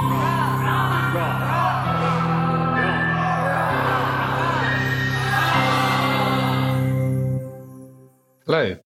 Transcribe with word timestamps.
Hello, 0.00 0.16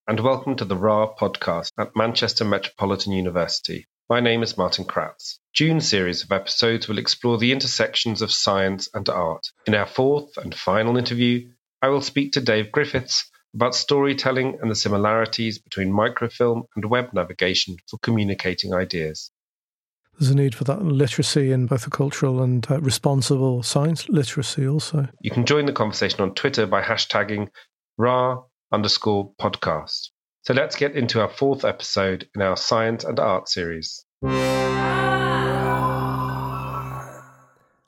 and 0.08 0.18
welcome 0.18 0.56
to 0.56 0.64
the 0.64 0.76
RA 0.76 1.14
podcast 1.14 1.70
at 1.78 1.94
Manchester 1.94 2.44
Metropolitan 2.44 3.12
University. 3.12 3.86
My 4.10 4.18
name 4.18 4.42
is 4.42 4.58
Martin 4.58 4.86
Kratz. 4.86 5.38
June 5.52 5.80
series 5.80 6.24
of 6.24 6.32
episodes 6.32 6.88
will 6.88 6.98
explore 6.98 7.38
the 7.38 7.52
intersections 7.52 8.20
of 8.20 8.32
science 8.32 8.88
and 8.92 9.08
art. 9.08 9.46
In 9.66 9.76
our 9.76 9.86
fourth 9.86 10.36
and 10.36 10.52
final 10.52 10.96
interview, 10.96 11.48
I 11.80 11.90
will 11.90 12.00
speak 12.00 12.32
to 12.32 12.40
Dave 12.40 12.72
Griffiths 12.72 13.30
about 13.54 13.76
storytelling 13.76 14.58
and 14.60 14.68
the 14.68 14.74
similarities 14.74 15.60
between 15.60 15.92
microfilm 15.92 16.64
and 16.74 16.84
web 16.86 17.12
navigation 17.12 17.76
for 17.88 17.98
communicating 17.98 18.74
ideas. 18.74 19.30
There's 20.18 20.30
a 20.30 20.36
need 20.36 20.54
for 20.54 20.62
that 20.64 20.82
literacy 20.82 21.50
in 21.50 21.66
both 21.66 21.82
the 21.84 21.90
cultural 21.90 22.40
and 22.40 22.64
uh, 22.70 22.80
responsible 22.80 23.64
science 23.64 24.08
literacy 24.08 24.66
also. 24.66 25.08
You 25.20 25.32
can 25.32 25.44
join 25.44 25.66
the 25.66 25.72
conversation 25.72 26.20
on 26.20 26.34
Twitter 26.34 26.66
by 26.66 26.82
hashtagging 26.82 27.48
RA 27.98 28.42
underscore 28.70 29.32
podcast. 29.40 30.10
So 30.42 30.54
let's 30.54 30.76
get 30.76 30.94
into 30.94 31.20
our 31.20 31.28
fourth 31.28 31.64
episode 31.64 32.28
in 32.34 32.42
our 32.42 32.56
science 32.56 33.02
and 33.02 33.18
art 33.18 33.48
series. 33.48 34.04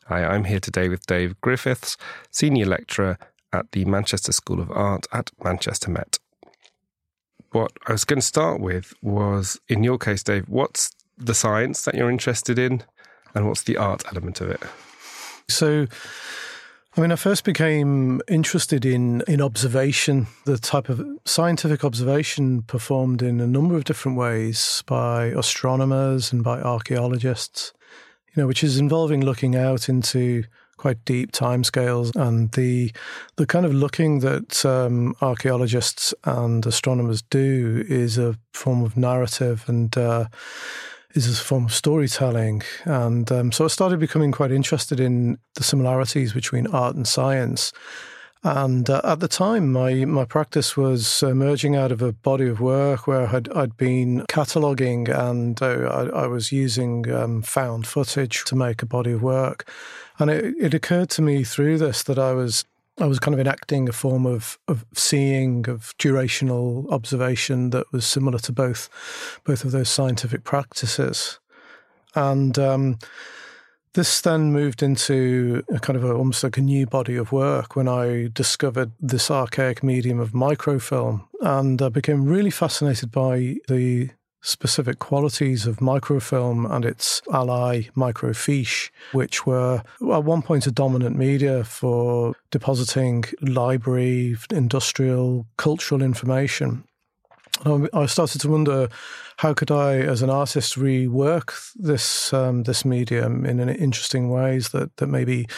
Hi, 0.08 0.24
I'm 0.24 0.44
here 0.44 0.60
today 0.60 0.88
with 0.88 1.06
Dave 1.06 1.40
Griffiths, 1.40 1.96
Senior 2.30 2.66
Lecturer 2.66 3.18
at 3.52 3.70
the 3.70 3.84
Manchester 3.84 4.32
School 4.32 4.60
of 4.60 4.72
Art 4.72 5.06
at 5.12 5.30
Manchester 5.44 5.92
Met. 5.92 6.18
What 7.52 7.72
I 7.86 7.92
was 7.92 8.04
going 8.04 8.20
to 8.20 8.26
start 8.26 8.60
with 8.60 8.94
was, 9.00 9.60
in 9.68 9.84
your 9.84 9.98
case, 9.98 10.24
Dave, 10.24 10.48
what's 10.48 10.90
the 11.16 11.34
science 11.34 11.82
that 11.82 11.94
you're 11.94 12.10
interested 12.10 12.58
in 12.58 12.82
and 13.34 13.46
what's 13.46 13.62
the 13.62 13.76
art 13.76 14.02
element 14.08 14.40
of 14.40 14.50
it? 14.50 14.62
So, 15.48 15.86
I 16.96 17.00
mean, 17.00 17.12
I 17.12 17.16
first 17.16 17.44
became 17.44 18.20
interested 18.28 18.84
in 18.84 19.22
in 19.28 19.40
observation, 19.40 20.26
the 20.44 20.58
type 20.58 20.88
of 20.88 21.04
scientific 21.24 21.84
observation 21.84 22.62
performed 22.62 23.22
in 23.22 23.40
a 23.40 23.46
number 23.46 23.76
of 23.76 23.84
different 23.84 24.16
ways 24.16 24.82
by 24.86 25.26
astronomers 25.26 26.32
and 26.32 26.42
by 26.42 26.60
archaeologists. 26.60 27.72
You 28.34 28.42
know, 28.42 28.46
which 28.46 28.64
is 28.64 28.78
involving 28.78 29.24
looking 29.24 29.54
out 29.54 29.88
into 29.88 30.44
quite 30.78 31.02
deep 31.06 31.32
timescales 31.32 32.14
and 32.16 32.52
the 32.52 32.92
the 33.36 33.46
kind 33.46 33.64
of 33.64 33.72
looking 33.74 34.20
that 34.20 34.64
um, 34.64 35.14
archaeologists 35.20 36.14
and 36.24 36.64
astronomers 36.66 37.22
do 37.22 37.84
is 37.88 38.18
a 38.18 38.36
form 38.52 38.82
of 38.82 38.96
narrative 38.96 39.64
and. 39.68 39.96
Uh, 39.96 40.26
is 41.24 41.40
a 41.40 41.44
form 41.44 41.66
of 41.66 41.72
storytelling. 41.72 42.62
And 42.84 43.30
um, 43.32 43.52
so 43.52 43.64
I 43.64 43.68
started 43.68 43.98
becoming 43.98 44.32
quite 44.32 44.52
interested 44.52 45.00
in 45.00 45.38
the 45.54 45.64
similarities 45.64 46.32
between 46.32 46.66
art 46.66 46.96
and 46.96 47.06
science. 47.06 47.72
And 48.42 48.88
uh, 48.88 49.00
at 49.02 49.20
the 49.20 49.28
time, 49.28 49.72
my, 49.72 50.04
my 50.04 50.24
practice 50.24 50.76
was 50.76 51.22
emerging 51.22 51.74
out 51.74 51.90
of 51.90 52.02
a 52.02 52.12
body 52.12 52.46
of 52.46 52.60
work 52.60 53.06
where 53.06 53.26
I'd, 53.26 53.48
I'd 53.52 53.76
been 53.76 54.24
cataloguing 54.28 55.08
and 55.08 55.60
uh, 55.60 56.10
I, 56.14 56.24
I, 56.24 56.26
was 56.28 56.52
using 56.52 57.10
um, 57.12 57.42
found 57.42 57.88
footage 57.88 58.44
to 58.44 58.54
make 58.54 58.82
a 58.82 58.86
body 58.86 59.12
of 59.12 59.22
work. 59.22 59.68
And 60.18 60.30
it, 60.30 60.54
it 60.60 60.74
occurred 60.74 61.10
to 61.10 61.22
me 61.22 61.42
through 61.42 61.78
this 61.78 62.04
that 62.04 62.18
I 62.18 62.34
was 62.34 62.64
I 62.98 63.06
was 63.06 63.18
kind 63.18 63.34
of 63.34 63.40
enacting 63.40 63.88
a 63.88 63.92
form 63.92 64.24
of 64.26 64.58
of 64.68 64.86
seeing, 64.94 65.68
of 65.68 65.94
durational 65.98 66.90
observation 66.90 67.70
that 67.70 67.90
was 67.92 68.06
similar 68.06 68.38
to 68.40 68.52
both 68.52 68.88
both 69.44 69.64
of 69.64 69.72
those 69.72 69.88
scientific 69.88 70.44
practices, 70.44 71.38
and 72.14 72.58
um, 72.58 72.98
this 73.92 74.20
then 74.20 74.52
moved 74.52 74.82
into 74.82 75.62
a 75.70 75.78
kind 75.78 75.96
of 75.96 76.04
a, 76.04 76.12
almost 76.12 76.44
like 76.44 76.56
a 76.56 76.62
new 76.62 76.86
body 76.86 77.16
of 77.16 77.32
work 77.32 77.76
when 77.76 77.88
I 77.88 78.28
discovered 78.32 78.92
this 79.00 79.30
archaic 79.30 79.82
medium 79.82 80.18
of 80.18 80.34
microfilm, 80.34 81.28
and 81.40 81.80
I 81.82 81.90
became 81.90 82.24
really 82.24 82.50
fascinated 82.50 83.10
by 83.10 83.56
the 83.68 84.10
specific 84.46 85.00
qualities 85.00 85.66
of 85.66 85.80
microfilm 85.80 86.64
and 86.66 86.84
its 86.84 87.20
ally 87.32 87.82
microfiche, 87.96 88.90
which 89.12 89.44
were 89.44 89.82
at 90.12 90.24
one 90.24 90.40
point 90.40 90.66
a 90.66 90.70
dominant 90.70 91.16
media 91.16 91.64
for 91.64 92.34
depositing 92.52 93.24
library, 93.42 94.36
industrial, 94.50 95.46
cultural 95.56 96.00
information. 96.00 96.84
I 97.64 98.06
started 98.06 98.40
to 98.42 98.50
wonder 98.50 98.88
how 99.38 99.54
could 99.54 99.70
I, 99.70 99.96
as 99.96 100.22
an 100.22 100.30
artist, 100.30 100.76
rework 100.76 101.72
this 101.74 102.32
um, 102.32 102.64
this 102.64 102.84
medium 102.84 103.46
in 103.46 103.58
interesting 103.68 104.30
ways 104.30 104.68
that 104.70 104.96
that 104.98 105.06
maybe 105.06 105.48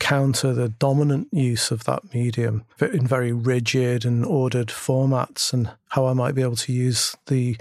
counter 0.00 0.52
the 0.52 0.70
dominant 0.70 1.28
use 1.32 1.70
of 1.70 1.84
that 1.84 2.12
medium 2.12 2.64
in 2.80 3.06
very 3.06 3.32
rigid 3.32 4.04
and 4.04 4.24
ordered 4.24 4.68
formats, 4.68 5.52
and 5.52 5.70
how 5.88 6.06
I 6.06 6.14
might 6.14 6.34
be 6.34 6.42
able 6.42 6.56
to 6.56 6.72
use 6.72 7.14
the 7.26 7.56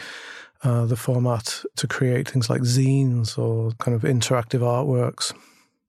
uh, 0.64 0.86
the 0.86 0.96
format 0.96 1.64
to 1.76 1.88
create 1.88 2.30
things 2.30 2.50
like 2.50 2.62
zines 2.62 3.38
or 3.38 3.72
kind 3.80 3.96
of 3.96 4.04
interactive 4.04 4.62
artworks. 4.62 5.34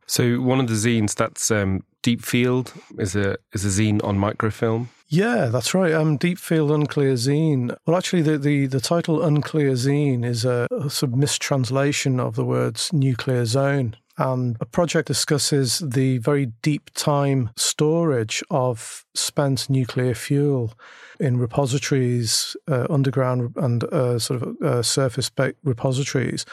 So 0.06 0.40
one 0.40 0.60
of 0.60 0.68
the 0.68 0.74
zines 0.74 1.14
that's 1.14 1.50
um, 1.50 1.82
Deep 2.02 2.22
Field 2.22 2.72
is 2.98 3.16
a 3.16 3.36
is 3.52 3.64
a 3.64 3.68
zine 3.82 4.04
on 4.04 4.18
microfilm. 4.18 4.90
Yeah, 5.08 5.46
that's 5.46 5.74
right. 5.74 5.92
Um, 5.92 6.16
Deep 6.16 6.38
Field 6.38 6.70
Unclear 6.70 7.14
Zine. 7.14 7.76
Well, 7.86 7.96
actually, 7.96 8.22
the, 8.22 8.36
the, 8.36 8.66
the 8.66 8.80
title 8.80 9.22
Unclear 9.22 9.72
Zine 9.72 10.24
is 10.24 10.44
a, 10.44 10.66
a 10.72 10.90
sort 10.90 11.12
of 11.12 11.18
mistranslation 11.18 12.18
of 12.18 12.34
the 12.34 12.44
words 12.44 12.92
nuclear 12.92 13.44
zone. 13.44 13.96
And 14.16 14.56
a 14.60 14.64
project 14.64 15.08
discusses 15.08 15.80
the 15.80 16.18
very 16.18 16.46
deep 16.62 16.90
time 16.94 17.50
storage 17.56 18.44
of 18.50 19.04
spent 19.14 19.68
nuclear 19.68 20.14
fuel 20.14 20.72
in 21.18 21.36
repositories, 21.36 22.56
uh, 22.68 22.86
underground 22.90 23.52
and 23.56 23.84
uh, 23.84 24.18
sort 24.18 24.42
of 24.42 24.62
uh, 24.62 24.82
surface 24.82 25.30
repositories. 25.64 26.46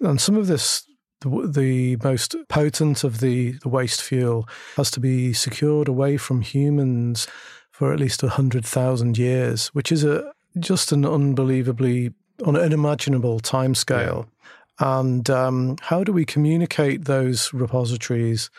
And 0.00 0.20
some 0.20 0.36
of 0.36 0.46
this, 0.46 0.86
the, 1.20 1.50
the, 1.52 1.96
most 2.02 2.36
potent 2.48 3.02
of 3.04 3.20
the, 3.20 3.52
the 3.62 3.68
waste 3.68 4.02
fuel, 4.02 4.48
has 4.76 4.90
to 4.92 5.00
be 5.00 5.32
secured 5.32 5.88
away 5.88 6.16
from 6.16 6.42
humans 6.42 7.26
for 7.70 7.92
at 7.92 7.98
least 7.98 8.22
100,000 8.22 9.18
years, 9.18 9.68
which 9.68 9.90
is 9.90 10.04
a 10.04 10.32
just 10.58 10.92
an 10.92 11.04
unbelievably 11.04 12.12
unimaginable 12.44 13.40
timescale. 13.40 14.26
Yeah. 14.26 14.46
And 14.80 15.28
um, 15.30 15.76
how 15.82 16.02
do 16.02 16.12
we 16.12 16.24
communicate 16.24 17.04
those 17.04 17.52
repositories 17.52 18.50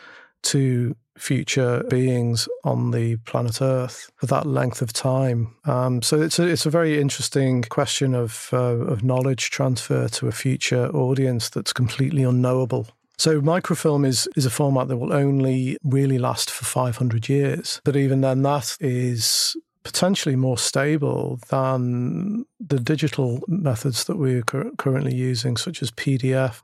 to 0.42 0.96
future 1.16 1.84
beings 1.88 2.48
on 2.64 2.90
the 2.90 3.16
planet 3.18 3.60
Earth 3.60 4.10
for 4.16 4.26
that 4.26 4.46
length 4.46 4.82
of 4.82 4.92
time. 4.92 5.54
Um, 5.64 6.02
so 6.02 6.20
it's 6.20 6.38
a, 6.38 6.46
it's 6.46 6.66
a 6.66 6.70
very 6.70 7.00
interesting 7.00 7.62
question 7.62 8.14
of 8.14 8.48
uh, 8.52 8.56
of 8.56 9.04
knowledge 9.04 9.50
transfer 9.50 10.08
to 10.08 10.28
a 10.28 10.32
future 10.32 10.88
audience 10.88 11.48
that's 11.48 11.72
completely 11.72 12.22
unknowable. 12.22 12.88
So 13.18 13.40
microfilm 13.40 14.04
is 14.04 14.28
is 14.36 14.46
a 14.46 14.50
format 14.50 14.88
that 14.88 14.96
will 14.96 15.12
only 15.12 15.76
really 15.84 16.18
last 16.18 16.50
for 16.50 16.64
500 16.64 17.28
years, 17.28 17.80
but 17.84 17.96
even 17.96 18.20
then, 18.22 18.42
that 18.42 18.76
is 18.80 19.56
potentially 19.82 20.36
more 20.36 20.58
stable 20.58 21.38
than 21.48 22.44
the 22.60 22.78
digital 22.78 23.42
methods 23.48 24.04
that 24.04 24.16
we're 24.16 24.42
currently 24.42 25.14
using, 25.14 25.56
such 25.56 25.82
as 25.82 25.90
PDF. 25.90 26.62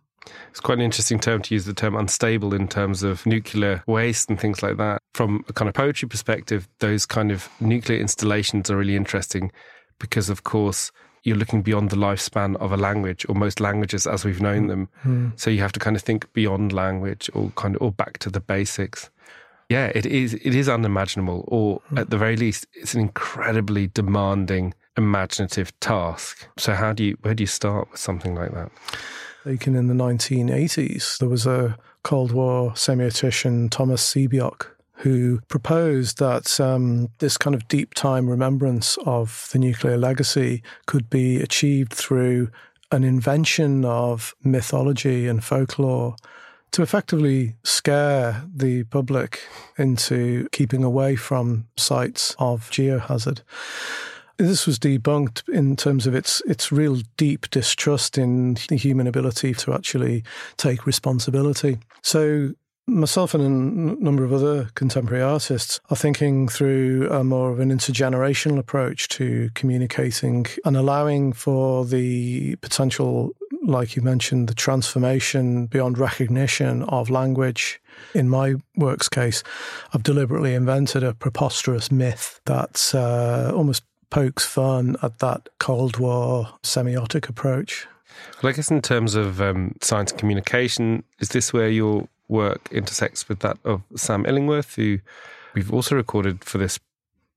It's 0.50 0.60
quite 0.60 0.78
an 0.78 0.84
interesting 0.84 1.18
term 1.18 1.42
to 1.42 1.54
use 1.54 1.64
the 1.64 1.74
term 1.74 1.96
unstable 1.96 2.54
in 2.54 2.68
terms 2.68 3.02
of 3.02 3.24
nuclear 3.26 3.82
waste 3.86 4.28
and 4.28 4.38
things 4.38 4.62
like 4.62 4.76
that. 4.76 5.00
From 5.14 5.44
a 5.48 5.52
kind 5.52 5.68
of 5.68 5.74
poetry 5.74 6.08
perspective, 6.08 6.68
those 6.80 7.06
kind 7.06 7.30
of 7.30 7.48
nuclear 7.60 7.98
installations 7.98 8.70
are 8.70 8.76
really 8.76 8.96
interesting 8.96 9.50
because, 9.98 10.28
of 10.28 10.44
course, 10.44 10.92
you're 11.24 11.36
looking 11.36 11.62
beyond 11.62 11.90
the 11.90 11.96
lifespan 11.96 12.56
of 12.56 12.72
a 12.72 12.76
language 12.76 13.26
or 13.28 13.34
most 13.34 13.60
languages 13.60 14.06
as 14.06 14.24
we've 14.24 14.40
known 14.40 14.68
them. 14.68 14.88
Mm. 15.04 15.38
So 15.38 15.50
you 15.50 15.60
have 15.60 15.72
to 15.72 15.80
kind 15.80 15.96
of 15.96 16.02
think 16.02 16.32
beyond 16.32 16.72
language 16.72 17.30
or 17.34 17.50
kind 17.56 17.76
of 17.76 17.82
or 17.82 17.92
back 17.92 18.18
to 18.18 18.30
the 18.30 18.40
basics. 18.40 19.10
Yeah, 19.68 19.92
it 19.94 20.06
is 20.06 20.34
it 20.34 20.54
is 20.54 20.68
unimaginable, 20.68 21.44
or 21.48 21.80
mm. 21.90 21.98
at 22.00 22.10
the 22.10 22.16
very 22.16 22.36
least, 22.36 22.66
it's 22.72 22.94
an 22.94 23.00
incredibly 23.00 23.88
demanding, 23.88 24.74
imaginative 24.96 25.78
task. 25.80 26.48
So 26.56 26.74
how 26.74 26.92
do 26.92 27.04
you 27.04 27.18
where 27.20 27.34
do 27.34 27.42
you 27.42 27.46
start 27.48 27.90
with 27.90 28.00
something 28.00 28.34
like 28.34 28.52
that? 28.52 28.70
taken 29.48 29.74
in 29.74 29.86
the 29.86 29.94
1980s. 29.94 31.18
There 31.18 31.28
was 31.28 31.46
a 31.46 31.78
Cold 32.02 32.32
War 32.32 32.72
semiotician, 32.72 33.70
Thomas 33.70 34.02
Sebeok, 34.02 34.66
who 34.96 35.40
proposed 35.48 36.18
that 36.18 36.60
um, 36.60 37.08
this 37.18 37.38
kind 37.38 37.54
of 37.54 37.66
deep 37.68 37.94
time 37.94 38.28
remembrance 38.28 38.98
of 39.06 39.48
the 39.52 39.58
nuclear 39.58 39.96
legacy 39.96 40.62
could 40.86 41.08
be 41.08 41.40
achieved 41.40 41.94
through 41.94 42.50
an 42.92 43.04
invention 43.04 43.86
of 43.86 44.34
mythology 44.44 45.26
and 45.26 45.42
folklore 45.42 46.16
to 46.72 46.82
effectively 46.82 47.54
scare 47.64 48.44
the 48.54 48.84
public 48.84 49.40
into 49.76 50.48
keeping 50.52 50.84
away 50.84 51.16
from 51.16 51.66
sites 51.76 52.34
of 52.38 52.70
geohazard. 52.70 53.40
this 54.38 54.66
was 54.66 54.78
debunked 54.78 55.48
in 55.48 55.76
terms 55.76 56.06
of 56.06 56.14
its 56.14 56.40
its 56.46 56.70
real 56.70 56.98
deep 57.16 57.50
distrust 57.50 58.16
in 58.16 58.56
the 58.68 58.76
human 58.76 59.06
ability 59.06 59.52
to 59.54 59.72
actually 59.72 60.22
take 60.56 60.86
responsibility. 60.86 61.78
So 62.02 62.54
myself 62.88 63.34
and 63.34 63.42
a 63.44 64.02
number 64.02 64.24
of 64.24 64.32
other 64.32 64.70
contemporary 64.74 65.22
artists 65.22 65.78
are 65.90 65.96
thinking 65.96 66.48
through 66.48 67.08
a 67.10 67.22
more 67.22 67.50
of 67.50 67.60
an 67.60 67.70
intergenerational 67.70 68.58
approach 68.58 69.08
to 69.08 69.50
communicating 69.54 70.46
and 70.64 70.76
allowing 70.76 71.32
for 71.32 71.84
the 71.84 72.56
potential, 72.56 73.32
like 73.68 73.94
you 73.94 74.02
mentioned, 74.02 74.48
the 74.48 74.54
transformation 74.54 75.66
beyond 75.66 75.98
recognition 75.98 76.82
of 76.84 77.10
language. 77.10 77.80
In 78.14 78.28
my 78.28 78.54
work's 78.76 79.08
case, 79.08 79.42
I've 79.92 80.02
deliberately 80.02 80.54
invented 80.54 81.02
a 81.02 81.12
preposterous 81.12 81.92
myth 81.92 82.40
that 82.46 82.92
uh, 82.94 83.52
almost 83.54 83.84
pokes 84.10 84.46
fun 84.46 84.96
at 85.02 85.18
that 85.18 85.50
Cold 85.58 85.98
War 85.98 86.48
semiotic 86.62 87.28
approach. 87.28 87.86
Well, 88.42 88.50
I 88.50 88.56
guess 88.56 88.70
in 88.70 88.80
terms 88.80 89.14
of 89.14 89.40
um, 89.40 89.74
science 89.82 90.12
communication, 90.12 91.04
is 91.20 91.28
this 91.28 91.52
where 91.52 91.68
you're 91.68 92.08
work 92.28 92.68
intersects 92.72 93.28
with 93.28 93.40
that 93.40 93.58
of 93.64 93.82
Sam 93.96 94.24
Illingworth, 94.26 94.76
who 94.76 94.98
we've 95.54 95.72
also 95.72 95.94
recorded 95.94 96.42
for 96.44 96.58
this. 96.58 96.78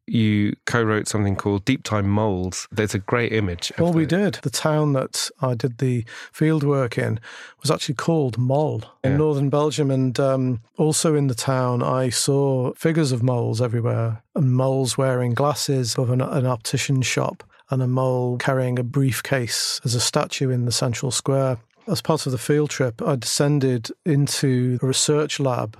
You 0.08 0.56
co-wrote 0.66 1.08
something 1.08 1.36
called 1.36 1.64
Deep 1.66 1.84
Time 1.84 2.10
Moles. 2.10 2.68
There's 2.72 2.94
a 2.94 3.00
great 3.00 3.32
image. 3.32 3.72
Well, 3.78 3.94
we 3.94 4.06
did. 4.06 4.36
The 4.42 4.50
town 4.50 4.94
that 4.94 5.30
I 5.42 5.54
did 5.54 5.78
the 5.78 6.06
field 6.34 6.64
work 6.64 6.98
in 6.98 7.20
was 7.62 7.72
actually 7.72 7.96
called 7.96 8.38
Mol 8.38 8.84
in 9.04 9.12
yeah. 9.12 9.18
northern 9.18 9.50
Belgium, 9.50 9.92
and 9.92 10.20
um, 10.20 10.62
also 10.78 11.16
in 11.16 11.28
the 11.28 11.36
town, 11.36 11.82
I 11.82 12.10
saw 12.10 12.74
figures 12.74 13.12
of 13.12 13.24
moles 13.24 13.62
everywhere, 13.62 14.24
and 14.36 14.54
moles 14.54 14.98
wearing 14.98 15.34
glasses 15.34 15.96
of 15.96 16.10
an, 16.10 16.22
an 16.22 16.46
optician 16.46 17.02
shop, 17.02 17.44
and 17.70 17.82
a 17.82 17.88
mole 17.88 18.38
carrying 18.38 18.78
a 18.80 18.84
briefcase 18.84 19.80
as 19.86 19.96
a 19.96 20.02
statue 20.02 20.50
in 20.50 20.66
the 20.66 20.72
central 20.72 21.12
square. 21.12 21.58
As 21.88 22.02
part 22.02 22.26
of 22.26 22.32
the 22.32 22.38
field 22.38 22.70
trip, 22.70 23.02
I 23.02 23.16
descended 23.16 23.90
into 24.06 24.78
a 24.82 24.88
research 24.88 25.40
lab 25.40 25.78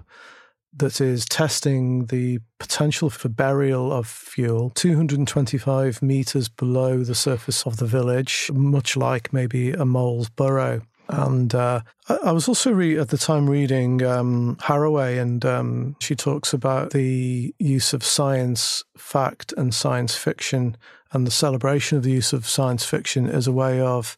that 0.74 1.02
is 1.02 1.26
testing 1.26 2.06
the 2.06 2.40
potential 2.60 3.10
for 3.10 3.30
burial 3.30 3.92
of 3.92 4.08
fuel 4.08 4.70
225 4.72 6.02
meters 6.02 6.48
below 6.48 7.04
the 7.04 7.16
surface 7.16 7.64
of 7.64 7.78
the 7.78 7.86
village, 7.86 8.50
much 8.54 8.96
like 8.96 9.34
maybe 9.34 9.72
a 9.72 9.86
mole's 9.86 10.30
burrow. 10.30 10.82
And 11.10 11.54
uh, 11.54 11.82
I 12.08 12.32
was 12.32 12.48
also 12.48 12.72
re- 12.72 12.98
at 12.98 13.10
the 13.10 13.18
time 13.18 13.50
reading 13.50 14.02
um, 14.02 14.56
Haraway, 14.62 15.22
and 15.22 15.44
um, 15.46 15.96
she 16.00 16.16
talks 16.16 16.54
about 16.54 16.92
the 16.92 17.54
use 17.60 17.92
of 17.92 18.04
science 18.04 18.84
fact 18.98 19.54
and 19.58 19.74
science 19.74 20.16
fiction, 20.16 20.78
and 21.12 21.28
the 21.28 21.32
celebration 21.32 21.98
of 21.98 22.06
the 22.06 22.12
use 22.12 22.32
of 22.32 22.48
science 22.48 22.86
fiction 22.86 23.28
as 23.28 23.46
a 23.46 23.52
way 23.52 23.82
of 23.82 24.16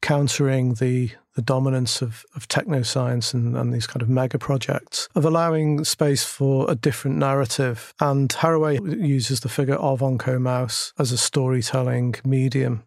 countering 0.00 0.74
the 0.74 1.12
the 1.34 1.42
dominance 1.42 2.02
of, 2.02 2.24
of 2.34 2.48
technoscience 2.48 3.34
and, 3.34 3.56
and 3.56 3.72
these 3.72 3.86
kind 3.86 4.02
of 4.02 4.08
mega 4.08 4.38
projects, 4.38 5.08
of 5.14 5.24
allowing 5.24 5.84
space 5.84 6.24
for 6.24 6.70
a 6.70 6.74
different 6.74 7.16
narrative. 7.16 7.94
And 8.00 8.28
Haraway 8.30 9.06
uses 9.06 9.40
the 9.40 9.48
figure 9.48 9.76
of 9.76 10.02
Oncomouse 10.02 10.92
as 10.98 11.12
a 11.12 11.18
storytelling 11.18 12.14
medium. 12.24 12.84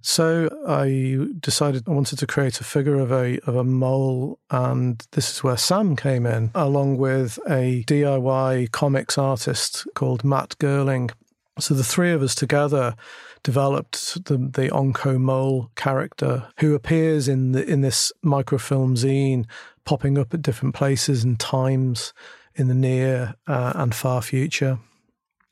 So 0.00 0.48
I 0.66 1.26
decided 1.40 1.84
I 1.86 1.90
wanted 1.90 2.18
to 2.20 2.26
create 2.26 2.60
a 2.60 2.64
figure 2.64 2.98
of 2.98 3.10
a 3.10 3.38
of 3.40 3.56
a 3.56 3.64
mole, 3.64 4.38
and 4.50 5.04
this 5.12 5.30
is 5.32 5.42
where 5.42 5.56
Sam 5.56 5.96
came 5.96 6.24
in, 6.24 6.50
along 6.54 6.98
with 6.98 7.38
a 7.48 7.84
DIY 7.86 8.70
comics 8.70 9.18
artist 9.18 9.86
called 9.94 10.24
Matt 10.24 10.56
Girling. 10.60 11.10
So 11.60 11.74
the 11.74 11.84
three 11.84 12.12
of 12.12 12.22
us 12.22 12.34
together 12.34 12.94
developed 13.42 14.24
the, 14.26 14.36
the 14.36 14.68
Onco 14.70 15.18
Mole 15.18 15.70
character 15.74 16.48
who 16.58 16.74
appears 16.74 17.28
in 17.28 17.52
the, 17.52 17.64
in 17.68 17.80
this 17.80 18.12
microfilm 18.22 18.94
zine, 18.94 19.46
popping 19.84 20.18
up 20.18 20.34
at 20.34 20.42
different 20.42 20.74
places 20.74 21.24
and 21.24 21.38
times 21.38 22.12
in 22.54 22.68
the 22.68 22.74
near 22.74 23.34
uh, 23.46 23.72
and 23.76 23.94
far 23.94 24.22
future. 24.22 24.78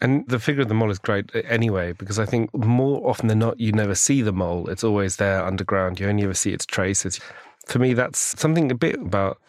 And 0.00 0.28
the 0.28 0.38
figure 0.38 0.62
of 0.62 0.68
the 0.68 0.74
mole 0.74 0.90
is 0.90 0.98
great 0.98 1.30
anyway, 1.48 1.92
because 1.92 2.18
I 2.18 2.26
think 2.26 2.54
more 2.54 3.08
often 3.08 3.28
than 3.28 3.38
not, 3.38 3.58
you 3.58 3.72
never 3.72 3.94
see 3.94 4.20
the 4.20 4.32
mole. 4.32 4.68
It's 4.68 4.84
always 4.84 5.16
there 5.16 5.42
underground. 5.42 5.98
You 5.98 6.08
only 6.08 6.24
ever 6.24 6.34
see 6.34 6.52
its 6.52 6.66
traces. 6.66 7.18
For 7.66 7.78
me, 7.78 7.94
that's 7.94 8.38
something 8.38 8.70
a 8.70 8.74
bit 8.74 8.96
about 8.96 9.40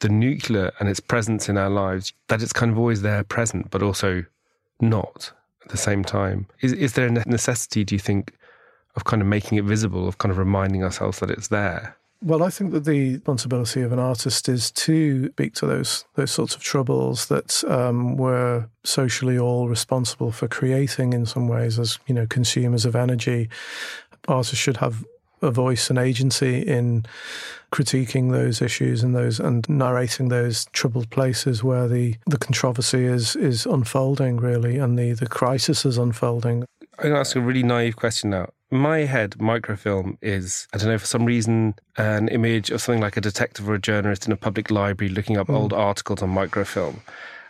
the 0.00 0.08
nuclear 0.08 0.72
and 0.78 0.88
its 0.88 1.00
presence 1.00 1.48
in 1.48 1.58
our 1.58 1.70
lives, 1.70 2.12
that 2.28 2.40
it's 2.40 2.52
kind 2.52 2.70
of 2.70 2.78
always 2.78 3.02
there 3.02 3.24
present, 3.24 3.70
but 3.70 3.82
also 3.82 4.24
not 4.80 5.32
at 5.66 5.72
the 5.72 5.76
same 5.76 6.04
time. 6.04 6.46
Is, 6.60 6.72
is 6.72 6.92
there 6.94 7.06
a 7.06 7.10
necessity, 7.10 7.84
do 7.84 7.94
you 7.94 7.98
think, 7.98 8.32
of 8.94 9.04
kind 9.04 9.20
of 9.20 9.28
making 9.28 9.58
it 9.58 9.64
visible, 9.64 10.08
of 10.08 10.18
kind 10.18 10.30
of 10.30 10.38
reminding 10.38 10.82
ourselves 10.82 11.18
that 11.18 11.30
it's 11.30 11.48
there? 11.48 11.96
Well, 12.22 12.42
I 12.42 12.48
think 12.48 12.72
that 12.72 12.84
the 12.84 13.14
responsibility 13.14 13.82
of 13.82 13.92
an 13.92 13.98
artist 13.98 14.48
is 14.48 14.70
to 14.70 15.28
speak 15.28 15.54
to 15.54 15.66
those 15.66 16.06
those 16.14 16.30
sorts 16.30 16.54
of 16.54 16.62
troubles 16.62 17.26
that 17.26 17.62
um, 17.68 18.16
we're 18.16 18.68
socially 18.84 19.38
all 19.38 19.68
responsible 19.68 20.32
for 20.32 20.48
creating 20.48 21.12
in 21.12 21.26
some 21.26 21.46
ways 21.46 21.78
as 21.78 21.98
you 22.06 22.14
know 22.14 22.26
consumers 22.26 22.86
of 22.86 22.96
energy. 22.96 23.50
Artists 24.28 24.56
should 24.56 24.78
have 24.78 25.04
a 25.42 25.50
voice 25.50 25.90
and 25.90 25.98
agency 25.98 26.60
in 26.60 27.04
critiquing 27.72 28.30
those 28.30 28.62
issues 28.62 29.02
and 29.02 29.14
those 29.14 29.40
and 29.40 29.68
narrating 29.68 30.28
those 30.28 30.66
troubled 30.66 31.10
places 31.10 31.62
where 31.62 31.88
the, 31.88 32.14
the 32.26 32.38
controversy 32.38 33.04
is 33.04 33.36
is 33.36 33.66
unfolding 33.66 34.36
really 34.36 34.78
and 34.78 34.98
the, 34.98 35.12
the 35.12 35.26
crisis 35.26 35.84
is 35.84 35.98
unfolding. 35.98 36.64
I'm 36.98 37.02
going 37.02 37.14
to 37.14 37.20
ask 37.20 37.36
a 37.36 37.40
really 37.40 37.62
naive 37.62 37.96
question 37.96 38.30
now. 38.30 38.48
In 38.70 38.78
my 38.78 39.00
head, 39.00 39.38
microfilm 39.38 40.18
is, 40.22 40.66
I 40.72 40.78
don't 40.78 40.88
know, 40.88 40.98
for 40.98 41.06
some 41.06 41.24
reason, 41.24 41.74
an 41.98 42.28
image 42.28 42.70
of 42.70 42.80
something 42.80 43.02
like 43.02 43.16
a 43.16 43.20
detective 43.20 43.68
or 43.68 43.74
a 43.74 43.80
journalist 43.80 44.26
in 44.26 44.32
a 44.32 44.36
public 44.36 44.70
library 44.70 45.12
looking 45.12 45.36
up 45.36 45.48
mm. 45.48 45.54
old 45.54 45.72
articles 45.72 46.22
on 46.22 46.30
microfilm. 46.30 47.00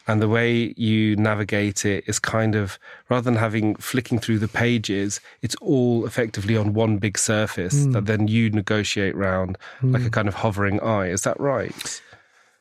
And 0.09 0.23
the 0.23 0.29
way 0.29 0.73
you 0.77 1.17
navigate 1.17 1.85
it 1.85 2.05
is 2.07 2.19
kind 2.19 2.55
of 2.55 2.79
rather 3.09 3.25
than 3.25 3.37
having 3.37 3.75
flicking 3.77 4.19
through 4.19 4.39
the 4.39 4.49
pages, 4.49 5.21
it's 5.43 5.57
all 5.57 6.07
effectively 6.07 6.57
on 6.57 6.75
one 6.75 6.99
big 6.99 7.19
surface 7.19 7.87
mm. 7.87 7.93
that 7.93 8.07
then 8.07 8.29
you 8.29 8.51
negotiate 8.51 9.17
round 9.17 9.59
mm. 9.81 9.93
like 9.93 10.05
a 10.05 10.11
kind 10.11 10.29
of 10.29 10.35
hovering 10.35 10.81
eye. 10.81 11.09
Is 11.09 11.23
that 11.23 11.39
right? 11.41 12.01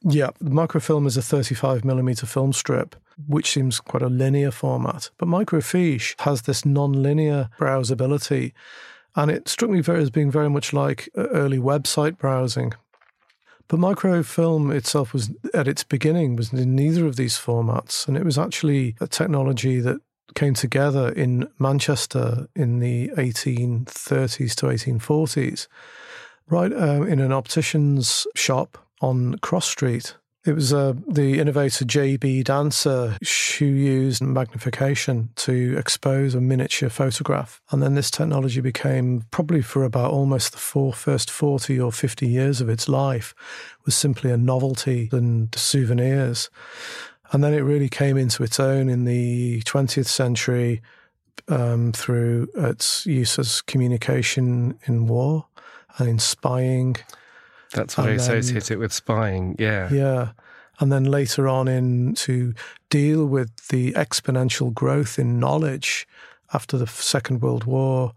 Yeah, 0.08 0.30
the 0.40 0.52
microfilm 0.52 1.08
is 1.08 1.18
a 1.18 1.22
35 1.22 1.84
millimeter 1.84 2.26
film 2.28 2.54
strip, 2.54 2.96
which 3.28 3.52
seems 3.52 3.80
quite 3.80 4.04
a 4.04 4.08
linear 4.08 4.52
format. 4.52 5.10
But 5.18 5.28
microfiche 5.28 6.20
has 6.22 6.44
this 6.44 6.66
non-linear 6.66 7.50
browsability. 7.58 8.54
And 9.16 9.32
it 9.32 9.48
struck 9.48 9.72
me 9.72 9.80
very, 9.80 10.02
as 10.02 10.10
being 10.10 10.30
very 10.30 10.50
much 10.50 10.74
like 10.74 11.10
early 11.16 11.58
website 11.58 12.18
browsing. 12.18 12.74
But 13.68 13.80
microfilm 13.80 14.72
itself 14.72 15.14
was 15.14 15.32
at 15.54 15.68
its 15.68 15.84
beginning 15.84 16.36
was 16.36 16.54
in 16.54 16.76
neither 16.76 17.06
of 17.08 17.16
these 17.16 17.38
formats, 17.38 18.08
and 18.08 18.16
it 18.16 18.24
was 18.24 18.38
actually 18.38 18.96
a 19.00 19.08
technology 19.08 19.80
that 19.80 20.00
came 20.36 20.54
together 20.54 21.10
in 21.10 21.48
Manchester 21.60 22.48
in 22.56 22.80
the 22.80 23.10
1830s 23.10 24.56
to 24.56 24.66
1840s, 24.68 25.68
right 26.48 26.74
um, 26.74 27.08
in 27.08 27.20
an 27.20 27.32
optician's 27.32 28.28
shop 28.36 28.78
on 29.02 29.38
Cross 29.40 29.68
Street. 29.68 30.16
It 30.46 30.54
was 30.54 30.72
uh, 30.72 30.94
the 31.08 31.40
innovator 31.40 31.86
J.B. 31.86 32.44
Dancer 32.44 33.18
who 33.58 33.66
used 33.66 34.22
magnification 34.22 35.30
to 35.38 35.76
expose 35.76 36.36
a 36.36 36.42
miniature 36.42 36.90
photograph. 36.90 37.62
And 37.72 37.82
then 37.82 37.96
this 37.96 38.12
technology 38.12 38.62
became, 38.62 39.24
probably 39.32 39.64
for 39.64 39.84
about 39.84 40.12
almost 40.12 40.52
the 40.52 40.60
four, 40.60 40.94
first 40.94 41.32
40 41.32 41.80
or 41.80 41.92
50 41.92 42.28
years 42.28 42.62
of 42.62 42.70
its 42.70 42.88
life, 42.88 43.34
was 43.86 43.96
simply 43.96 44.30
a 44.30 44.38
novelty 44.38 45.10
and 45.12 45.54
souvenirs. 45.56 46.52
And 47.32 47.44
then 47.44 47.56
it 47.56 47.62
really 47.62 47.90
came 47.90 48.16
into 48.16 48.44
its 48.44 48.60
own 48.60 48.88
in 48.88 49.06
the 49.06 49.64
20th 49.64 50.06
century 50.06 50.84
um, 51.48 51.92
through 51.92 52.50
its 52.56 53.08
use 53.08 53.40
as 53.40 53.64
communication 53.64 54.78
in 54.86 55.08
war 55.08 55.48
and 55.98 56.08
in 56.08 56.20
spying. 56.20 56.98
That's 57.74 57.98
why 57.98 58.10
I 58.10 58.12
associate 58.12 58.72
it 58.72 58.78
with 58.78 58.94
spying. 58.94 59.56
Yeah. 59.60 59.92
Yeah. 59.92 60.32
And 60.80 60.92
then 60.92 61.06
later 61.06 61.48
on 61.48 61.68
in 61.68 62.14
to 62.16 62.54
deal 62.90 63.26
with 63.26 63.68
the 63.68 63.94
exponential 63.94 64.74
growth 64.74 65.18
in 65.18 65.40
knowledge 65.40 66.08
after 66.54 66.78
the 66.78 66.88
Second 66.88 67.42
World 67.42 67.64
War 67.64 68.14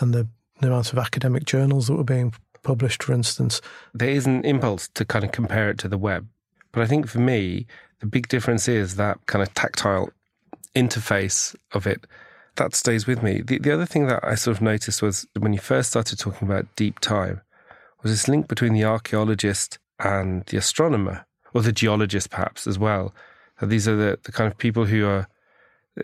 and 0.00 0.14
the, 0.14 0.26
the 0.60 0.68
amount 0.68 0.92
of 0.92 0.98
academic 0.98 1.44
journals 1.44 1.86
that 1.86 1.94
were 1.94 2.04
being 2.04 2.32
published, 2.62 3.02
for 3.02 3.12
instance. 3.12 3.60
There 3.94 4.08
is 4.08 4.26
an 4.26 4.44
impulse 4.44 4.88
to 4.94 5.04
kind 5.04 5.24
of 5.24 5.32
compare 5.32 5.70
it 5.70 5.78
to 5.78 5.88
the 5.88 5.98
web. 5.98 6.26
But 6.72 6.82
I 6.82 6.86
think 6.86 7.08
for 7.08 7.20
me, 7.20 7.66
the 8.00 8.06
big 8.06 8.28
difference 8.28 8.68
is 8.68 8.96
that 8.96 9.18
kind 9.26 9.42
of 9.42 9.52
tactile 9.54 10.10
interface 10.74 11.54
of 11.72 11.86
it 11.86 12.06
that 12.56 12.74
stays 12.74 13.06
with 13.06 13.22
me. 13.22 13.40
The, 13.40 13.58
the 13.58 13.72
other 13.72 13.86
thing 13.86 14.06
that 14.08 14.22
I 14.22 14.34
sort 14.34 14.56
of 14.56 14.62
noticed 14.62 15.02
was 15.02 15.26
when 15.38 15.52
you 15.52 15.58
first 15.58 15.90
started 15.90 16.18
talking 16.18 16.46
about 16.46 16.66
deep 16.76 17.00
time, 17.00 17.40
was 18.02 18.12
this 18.12 18.28
link 18.28 18.48
between 18.48 18.72
the 18.72 18.84
archaeologist 18.84 19.78
and 19.98 20.44
the 20.46 20.56
astronomer, 20.56 21.26
or 21.54 21.62
the 21.62 21.72
geologist 21.72 22.30
perhaps 22.30 22.66
as 22.66 22.78
well. 22.78 23.14
That 23.60 23.66
these 23.66 23.88
are 23.88 23.96
the, 23.96 24.18
the 24.22 24.32
kind 24.32 24.50
of 24.50 24.56
people 24.58 24.84
who 24.84 25.06
are 25.06 25.28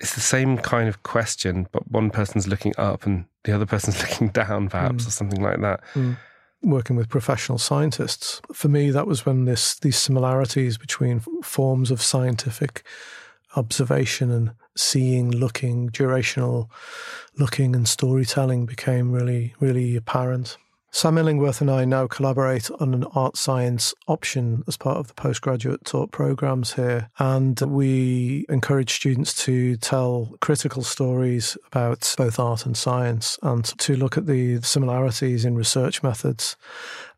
it's 0.00 0.14
the 0.14 0.20
same 0.20 0.58
kind 0.58 0.88
of 0.88 1.02
question, 1.02 1.68
but 1.72 1.90
one 1.90 2.10
person's 2.10 2.48
looking 2.48 2.74
up 2.76 3.06
and 3.06 3.26
the 3.44 3.52
other 3.52 3.66
person's 3.66 4.00
looking 4.02 4.28
down, 4.28 4.68
perhaps, 4.68 5.04
mm. 5.04 5.08
or 5.08 5.10
something 5.10 5.42
like 5.42 5.60
that. 5.60 5.80
Mm. 5.94 6.16
Working 6.62 6.96
with 6.96 7.08
professional 7.08 7.58
scientists, 7.58 8.40
for 8.52 8.68
me, 8.68 8.90
that 8.90 9.06
was 9.06 9.26
when 9.26 9.44
this 9.44 9.74
these 9.76 9.98
similarities 9.98 10.78
between 10.78 11.20
forms 11.42 11.90
of 11.90 12.00
scientific 12.00 12.84
observation 13.54 14.30
and 14.30 14.52
seeing, 14.76 15.30
looking, 15.30 15.90
durational 15.90 16.68
looking, 17.38 17.76
and 17.76 17.86
storytelling 17.86 18.64
became 18.66 19.12
really, 19.12 19.54
really 19.60 19.94
apparent. 19.94 20.56
Sam 20.94 21.18
Illingworth 21.18 21.60
and 21.60 21.72
I 21.72 21.84
now 21.84 22.06
collaborate 22.06 22.70
on 22.78 22.94
an 22.94 23.02
art 23.16 23.36
science 23.36 23.94
option 24.06 24.62
as 24.68 24.76
part 24.76 24.96
of 24.96 25.08
the 25.08 25.14
postgraduate 25.14 25.84
taught 25.84 26.12
programs 26.12 26.74
here. 26.74 27.10
And 27.18 27.60
we 27.62 28.46
encourage 28.48 28.94
students 28.94 29.34
to 29.44 29.76
tell 29.76 30.36
critical 30.40 30.84
stories 30.84 31.58
about 31.66 32.14
both 32.16 32.38
art 32.38 32.64
and 32.64 32.76
science 32.76 33.40
and 33.42 33.64
to 33.80 33.96
look 33.96 34.16
at 34.16 34.26
the 34.26 34.62
similarities 34.62 35.44
in 35.44 35.56
research 35.56 36.04
methods. 36.04 36.56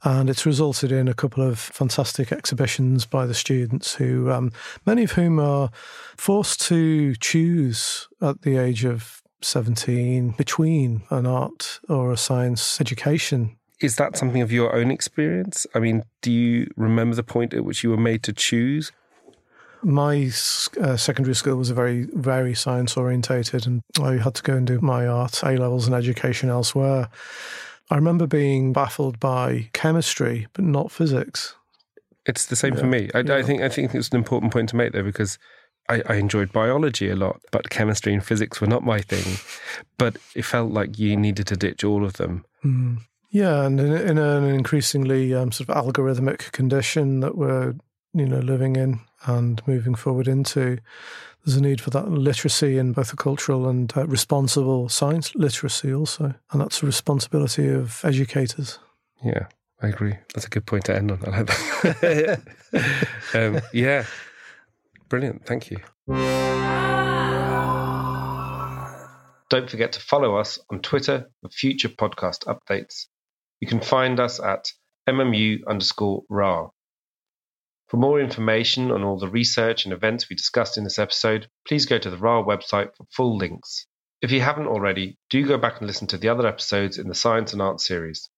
And 0.03 0.31
it's 0.31 0.47
resulted 0.47 0.91
in 0.91 1.07
a 1.07 1.15
couple 1.15 1.47
of 1.47 1.59
fantastic 1.59 2.33
exhibitions 2.33 3.05
by 3.05 3.27
the 3.27 3.35
students 3.35 3.97
who, 3.97 4.31
um, 4.31 4.53
many 4.87 5.05
of 5.05 5.13
whom 5.13 5.39
are 5.39 5.69
forced 6.17 6.63
to 6.63 7.15
choose 7.17 8.09
at 8.23 8.41
the 8.41 8.57
age 8.57 8.87
of 8.87 9.23
17 9.43 10.31
between 10.31 11.03
an 11.11 11.27
art 11.27 11.79
or 11.91 12.11
a 12.11 12.17
science 12.17 12.81
education 12.81 13.59
is 13.81 13.97
that 13.97 14.17
something 14.17 14.43
of 14.43 14.51
your 14.51 14.75
own 14.75 14.91
experience? 14.91 15.67
I 15.75 15.81
mean, 15.81 16.05
do 16.23 16.33
you 16.33 16.71
remember 16.77 17.15
the 17.15 17.23
point 17.23 17.53
at 17.53 17.65
which 17.65 17.85
you 17.85 17.91
were 17.91 17.97
made 17.97 18.23
to 18.25 18.33
choose? 18.33 18.93
My 19.83 20.31
uh, 20.81 20.97
secondary 20.97 21.35
school 21.35 21.57
was 21.57 21.71
a 21.71 21.75
very, 21.75 22.09
very 22.15 22.55
science 22.55 22.97
orientated, 22.97 23.67
and 23.67 23.83
I 24.03 24.17
had 24.17 24.35
to 24.37 24.43
go 24.43 24.55
and 24.55 24.67
do 24.67 24.81
my 24.81 25.07
art 25.07 25.43
A 25.43 25.57
levels 25.57 25.87
and 25.87 25.95
education 25.95 26.49
elsewhere. 26.49 27.09
I 27.91 27.95
remember 27.95 28.27
being 28.27 28.73
baffled 28.73 29.21
by 29.21 29.71
chemistry, 29.75 30.49
but 30.55 30.65
not 30.65 30.91
physics. 30.91 31.55
It's 32.25 32.47
the 32.47 32.57
same 32.57 32.75
yeah. 32.75 32.81
for 32.81 32.87
me. 32.87 33.11
I, 33.15 33.21
yeah. 33.21 33.37
I, 33.37 33.43
think 33.43 33.63
I 33.63 33.69
think 33.69 33.95
it's 33.95 34.09
an 34.09 34.17
important 34.17 34.53
point 34.53 34.71
to 34.71 34.77
make 34.77 34.93
there 34.93 35.05
because 35.05 35.39
I, 35.89 36.03
I, 36.09 36.15
enjoyed 36.15 36.53
biology 36.53 37.09
a 37.09 37.15
lot, 37.15 37.41
but 37.53 37.71
chemistry 37.71 38.13
and 38.13 38.25
physics 38.25 38.61
were 38.61 38.67
not 38.67 38.83
my 38.83 39.01
thing. 39.01 39.37
But 39.99 40.17
it 40.35 40.45
felt 40.45 40.73
like 40.73 40.99
you 40.99 41.17
needed 41.17 41.47
to 41.49 41.57
ditch 41.57 41.85
all 41.85 42.05
of 42.05 42.15
them. 42.15 42.45
Mm. 42.65 42.99
Yeah, 43.37 43.67
and 43.67 43.79
in, 43.79 43.93
in 43.93 44.17
an 44.17 44.45
increasingly 44.45 45.35
um, 45.35 45.53
sort 45.53 45.69
of 45.69 45.77
algorithmic 45.77 46.53
condition 46.53 47.21
that 47.21 47.37
we're 47.37 47.75
you 48.15 48.25
know 48.25 48.39
living 48.39 48.77
in 48.77 49.01
and 49.27 49.61
moving 49.67 49.95
forward 49.95 50.27
into, 50.27 50.79
there's 51.45 51.59
a 51.59 51.61
need 51.61 51.83
for 51.83 51.91
that 51.91 52.11
literacy 52.11 52.79
in 52.79 52.95
both 52.95 53.11
the 53.11 53.17
cultural 53.17 53.69
and 53.69 53.95
uh, 53.95 54.07
responsible 54.07 54.89
science 54.89 55.35
literacy 55.35 55.93
also, 55.93 56.35
and 56.51 56.63
that's 56.63 56.83
a 56.83 56.87
responsibility 56.87 57.69
of 57.69 58.03
educators. 58.07 58.79
Yeah, 59.23 59.49
I 59.83 59.89
agree. 59.89 60.15
That's 60.33 60.47
a 60.47 60.49
good 60.51 60.65
point 60.65 60.87
to 60.87 60.97
end 60.97 61.11
on. 61.11 61.21
I 61.27 61.43
like 61.43 61.47
that. 62.01 62.41
um, 63.35 63.61
yeah, 63.75 64.07
brilliant. 65.11 65.45
Thank 65.45 65.71
you. 65.71 65.77
Don't 69.51 69.71
forget 69.71 69.93
to 69.93 70.01
follow 70.01 70.37
us 70.37 70.59
on 70.71 70.81
Twitter 70.81 71.31
for 71.43 71.51
future 71.51 71.91
podcast 71.91 72.47
updates 72.47 73.09
you 73.61 73.69
can 73.69 73.81
find 73.81 74.21
us 74.21 74.39
at 74.41 74.67
MMU 75.09 75.61
underscore 75.67 76.25
RA. 76.29 76.69
For 77.89 77.97
more 77.97 78.21
information 78.21 78.91
on 78.91 79.05
all 79.05 79.19
the 79.19 79.29
research 79.29 79.85
and 79.85 79.93
events 79.93 80.29
we 80.29 80.37
discussed 80.37 80.77
in 80.77 80.85
this 80.85 80.99
episode, 80.99 81.49
please 81.67 81.87
go 81.87 81.99
to 81.99 82.11
the 82.11 82.19
RA 82.19 82.43
website 82.43 82.95
for 82.97 83.07
full 83.13 83.37
links. 83.37 83.87
If 84.21 84.33
you 84.33 84.41
haven't 84.41 84.67
already, 84.67 85.19
do 85.31 85.47
go 85.47 85.57
back 85.57 85.79
and 85.79 85.87
listen 85.87 86.09
to 86.09 86.19
the 86.19 86.29
other 86.29 86.47
episodes 86.47 86.99
in 86.99 87.09
the 87.09 87.15
Science 87.15 87.53
and 87.53 87.63
Art 87.63 87.81
series. 87.81 88.29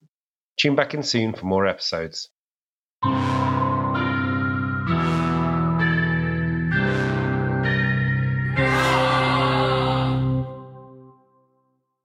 Tune 0.60 0.76
back 0.76 0.92
in 0.92 1.02
soon 1.02 1.34
for 1.34 1.46
more 1.46 1.66
episodes. 1.66 2.28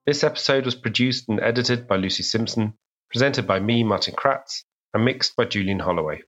This 0.06 0.24
episode 0.24 0.66
was 0.66 0.76
produced 0.76 1.30
and 1.30 1.40
edited 1.40 1.88
by 1.88 1.96
Lucy 1.96 2.24
Simpson 2.24 2.74
presented 3.14 3.48
by 3.48 3.60
me, 3.60 3.84
Martin 3.84 4.16
Kratz, 4.16 4.64
and 4.94 5.06
mixed 5.06 5.36
by 5.36 5.46
Julian 5.46 5.80
Holloway. 5.80 6.22